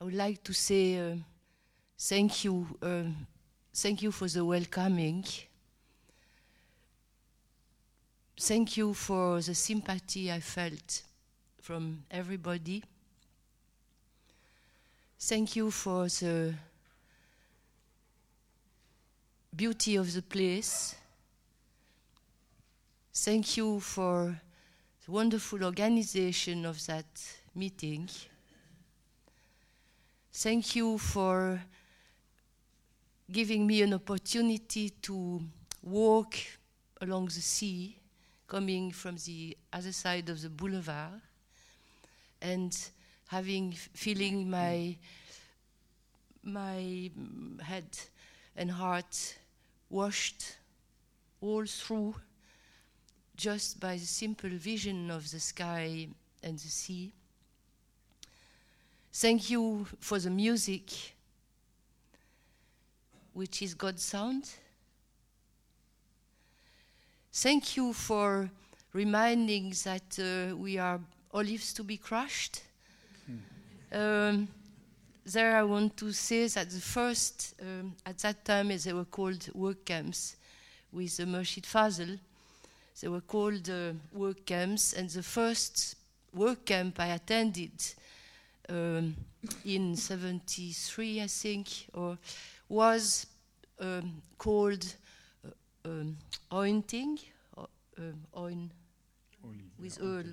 [0.00, 1.16] I would like to say uh,
[1.98, 3.02] thank you, uh,
[3.74, 5.24] thank you for the welcoming.
[8.40, 11.02] Thank you for the sympathy I felt
[11.60, 12.84] from everybody.
[15.18, 16.54] Thank you for the
[19.56, 20.94] beauty of the place.
[23.12, 24.40] Thank you for
[25.04, 27.06] the wonderful organization of that
[27.52, 28.08] meeting.
[30.32, 31.60] Thank you for
[33.30, 35.42] giving me an opportunity to
[35.82, 36.36] walk
[37.00, 37.98] along the sea,
[38.46, 41.20] coming from the other side of the boulevard,
[42.40, 42.76] and
[43.28, 44.96] having feeling my
[46.42, 47.10] my
[47.62, 47.98] head
[48.56, 49.36] and heart
[49.90, 50.56] washed
[51.40, 52.14] all through
[53.36, 56.08] just by the simple vision of the sky
[56.42, 57.12] and the sea.
[59.20, 60.92] Thank you for the music,
[63.32, 64.48] which is God's sound.
[67.32, 68.48] Thank you for
[68.92, 71.00] reminding that uh, we are
[71.34, 72.62] olives to be crushed.
[73.90, 74.46] Um,
[75.26, 79.52] there, I want to say that the first, um, at that time, they were called
[79.52, 80.36] work camps
[80.92, 82.20] with the Murshid Fazl.
[83.00, 85.96] They were called uh, work camps, and the first
[86.32, 87.72] work camp I attended
[88.68, 89.16] um,
[89.64, 92.18] in 73, I think, or
[92.68, 93.26] was
[93.80, 94.84] um, called
[95.46, 95.50] uh,
[95.88, 96.16] um,
[96.50, 97.18] ointing,
[97.56, 98.70] um, oin,
[99.80, 100.24] with oil,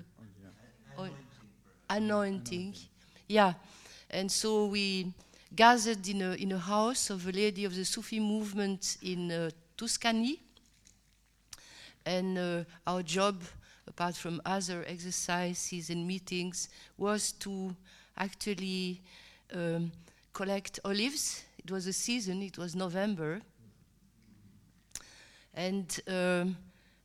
[0.98, 1.10] oil,
[1.88, 2.74] anointing.
[3.28, 3.54] Yeah,
[4.10, 5.12] and so we
[5.54, 9.50] gathered in a, in a house of a lady of the Sufi movement in uh,
[9.76, 10.40] Tuscany.
[12.04, 13.42] And uh, our job,
[13.86, 17.74] apart from other exercises and meetings, was to
[18.16, 19.02] actually
[19.54, 19.92] um,
[20.32, 21.44] collect olives.
[21.58, 23.40] It was a season, it was November.
[25.54, 26.56] And um,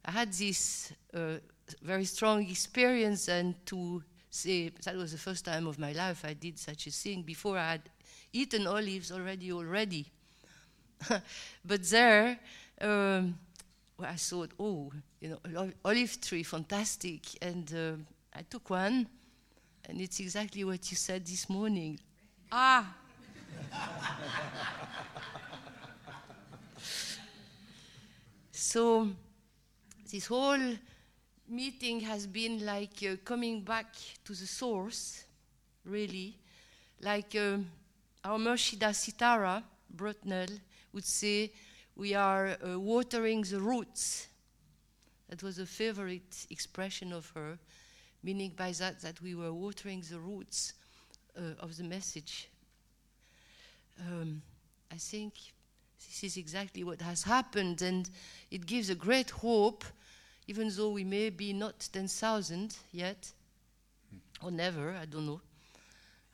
[0.04, 1.38] I had this uh,
[1.82, 6.34] very strong experience, and to say that was the first time of my life I
[6.34, 7.22] did such a thing.
[7.22, 7.90] Before I had
[8.34, 10.12] eaten olives already, already.
[11.66, 12.40] but there,
[12.80, 13.38] um,
[13.98, 17.22] well, I thought, oh, you know, olive tree, fantastic.
[17.42, 19.08] And uh, I took one,
[19.86, 22.00] and it's exactly what you said this morning.
[22.52, 22.96] Ah!
[28.52, 29.10] so,
[30.12, 30.76] this whole
[31.48, 33.94] meeting has been like uh, coming back
[34.24, 35.26] to the source,
[35.86, 36.38] really.
[37.02, 37.58] Like uh,
[38.24, 40.50] our Murshida Sitara, Brutnell,
[40.94, 41.52] would say,
[41.96, 44.28] we are uh, watering the roots.
[45.30, 47.58] That was a favorite expression of her,
[48.24, 50.74] meaning by that that we were watering the roots
[51.38, 52.50] uh, of the message.
[54.00, 54.42] Um,
[54.92, 55.34] I think
[56.08, 58.10] this is exactly what has happened, and
[58.50, 59.86] it gives a great hope
[60.52, 63.32] even though we may be not 10,000 yet,
[64.44, 65.40] or never, I don't know.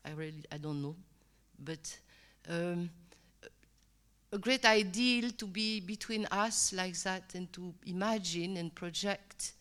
[0.03, 0.95] I really, I don't know.
[1.59, 1.97] But
[2.49, 2.89] um,
[4.31, 9.53] a great ideal to be between us like that and to imagine and project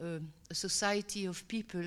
[0.00, 1.84] a society of people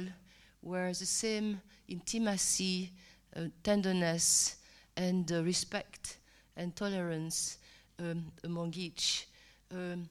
[0.61, 2.91] where the same intimacy,
[3.35, 4.57] uh, tenderness,
[4.95, 6.17] and uh, respect
[6.55, 7.57] and tolerance
[7.99, 9.27] um, among each
[9.71, 10.07] um,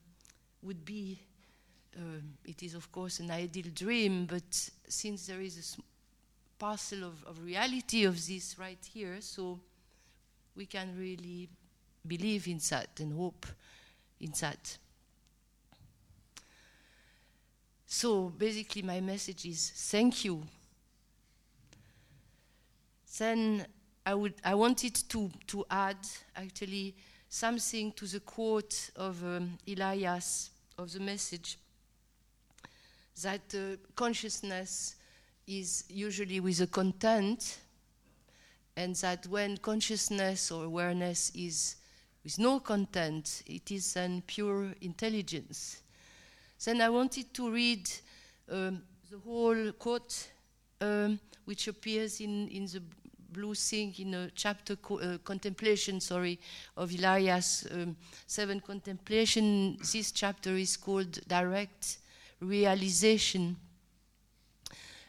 [0.62, 1.18] would be
[1.96, 5.82] um, it is, of course, an ideal dream, but since there is a
[6.58, 9.60] parcel of, of reality of this right here, so
[10.56, 11.48] we can really
[12.06, 13.46] believe in that and hope
[14.20, 14.78] in that.
[17.94, 20.42] So basically, my message is thank you.
[23.18, 23.66] Then
[24.06, 25.98] I would I wanted to to add
[26.34, 26.94] actually
[27.28, 31.58] something to the quote of um, Elias of the message
[33.20, 34.96] that uh, consciousness
[35.46, 37.58] is usually with a content,
[38.74, 41.76] and that when consciousness or awareness is
[42.24, 45.82] with no content, it is then pure intelligence.
[46.64, 47.90] Then I wanted to read
[48.50, 50.28] um, the whole quote,
[50.80, 52.82] um, which appears in, in the
[53.32, 56.38] blue thing in a chapter co uh, contemplation sorry
[56.76, 61.98] of Elias um, seven contemplation this chapter is called direct
[62.42, 63.56] realization.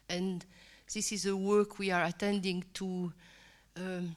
[0.10, 0.46] And
[0.94, 3.12] this is a work we are attending to
[3.78, 4.16] um,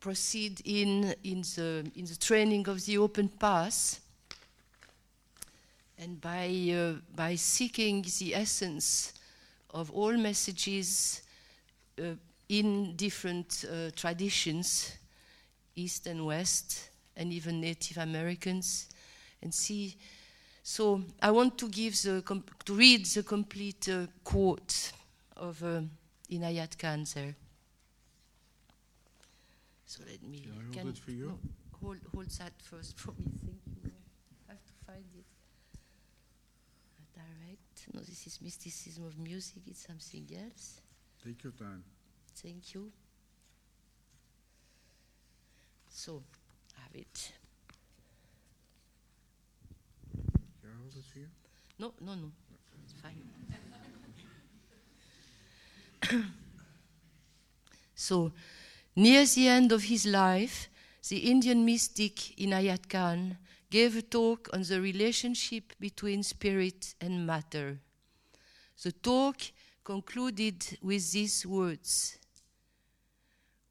[0.00, 4.00] proceed in, in, the, in the training of the open path.
[6.00, 9.14] And by, uh, by seeking the essence
[9.70, 11.22] of all messages
[12.00, 12.14] uh,
[12.48, 14.96] in different uh, traditions,
[15.74, 18.88] East and West, and even Native Americans,
[19.42, 19.96] and see.
[20.62, 22.22] So I want to give the
[22.64, 24.92] to read the complete uh, quote
[25.36, 25.80] of uh,
[26.30, 27.34] Inayat Khan there.
[29.86, 30.46] So let me.
[30.72, 31.26] Can I hold it for you?
[31.26, 31.38] No,
[31.80, 33.32] hold, hold that first for me.
[33.44, 33.90] Thank you.
[34.48, 35.37] I have to find it.
[37.18, 37.94] Direct.
[37.94, 39.62] No, this is mysticism of music.
[39.66, 40.80] It's something else.
[41.24, 41.82] Take your time.
[42.36, 42.92] Thank you.
[45.90, 46.22] So,
[46.76, 47.32] have it.
[50.60, 51.26] Can I hold it for you?
[51.78, 52.30] No, no, no.
[52.84, 53.24] It's fine.
[57.94, 58.32] so,
[58.94, 60.68] near the end of his life,
[61.08, 63.38] the Indian mystic Inayat Khan
[63.70, 67.78] gave a talk on the relationship between spirit and matter.
[68.82, 69.36] The talk
[69.84, 72.18] concluded with these words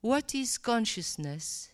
[0.01, 1.69] what is consciousness?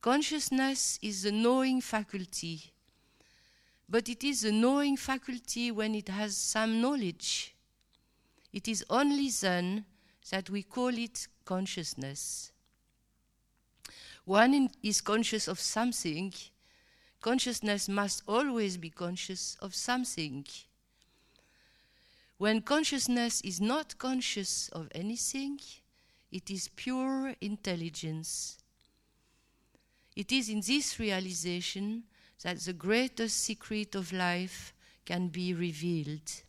[0.00, 2.72] Consciousness is the knowing faculty,
[3.88, 7.54] but it is the knowing faculty when it has some knowledge.
[8.52, 9.86] It is only then
[10.30, 12.51] that we call it consciousness.
[14.24, 16.32] One is conscious of something,
[17.20, 20.46] consciousness must always be conscious of something.
[22.38, 25.60] When consciousness is not conscious of anything,
[26.30, 28.58] it is pure intelligence.
[30.14, 32.04] It is in this realization
[32.42, 34.72] that the greatest secret of life
[35.04, 36.42] can be revealed.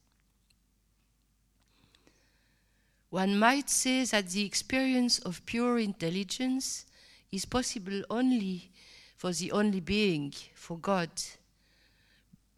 [3.09, 6.85] One might say that the experience of pure intelligence
[7.33, 8.69] is possible only
[9.17, 11.09] for the only being, for God.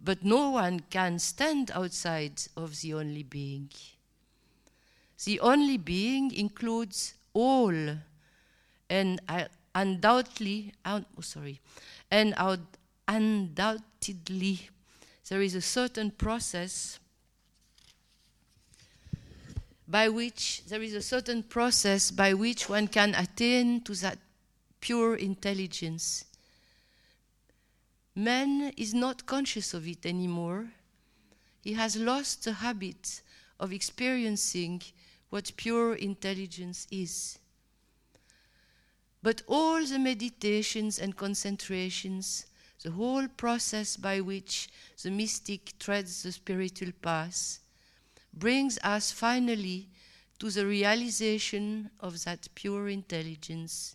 [0.04, 3.69] But no one can stand outside of the only being.
[5.24, 7.74] The only being includes all,
[8.89, 11.62] and uh, undoubtedly, uh, oh, sorry,
[12.12, 12.36] and
[13.07, 14.69] undoubtedly,
[15.30, 17.00] there is a certain process
[19.88, 24.18] by which there is a certain process by which one can attain to that
[24.86, 26.26] pure intelligence.
[28.14, 30.68] Man is not conscious of it anymore.
[31.64, 33.24] He has lost the habit
[33.60, 34.84] of experiencing
[35.32, 37.40] what pure intelligence is.
[39.24, 42.46] But all the meditations and concentrations,
[42.84, 44.70] the whole process by which
[45.02, 47.58] the mystic treads the spiritual path,
[48.32, 49.90] brings us finally
[50.38, 53.95] to the realization of that pure intelligence.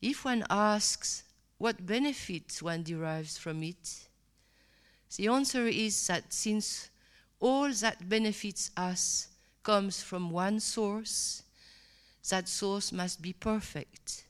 [0.00, 1.24] If one asks
[1.58, 4.08] what benefits one derives from it,
[5.16, 6.90] the answer is that since
[7.40, 9.28] all that benefits us
[9.62, 11.42] comes from one source,
[12.28, 14.24] that source must be perfect.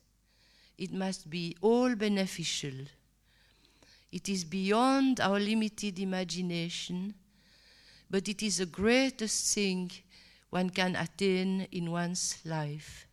[0.79, 2.87] It must be all beneficial.
[4.13, 7.15] It is beyond our limited imagination,
[8.09, 9.91] but it is the greatest thing
[10.51, 13.06] one can attain in one's life.